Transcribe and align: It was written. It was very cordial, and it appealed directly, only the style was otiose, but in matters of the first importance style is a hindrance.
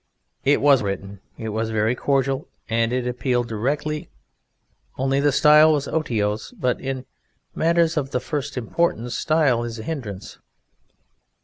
It 0.43 0.61
was 0.61 0.81
written. 0.81 1.19
It 1.37 1.49
was 1.49 1.69
very 1.69 1.93
cordial, 1.93 2.47
and 2.67 2.91
it 2.91 3.05
appealed 3.05 3.47
directly, 3.47 4.09
only 4.97 5.19
the 5.19 5.31
style 5.31 5.73
was 5.73 5.87
otiose, 5.87 6.51
but 6.53 6.81
in 6.81 7.05
matters 7.53 7.97
of 7.97 8.09
the 8.09 8.19
first 8.19 8.57
importance 8.57 9.13
style 9.13 9.63
is 9.63 9.77
a 9.77 9.83
hindrance. 9.83 10.39